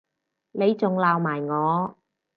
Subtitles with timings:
[0.53, 1.95] 你仲鬧埋我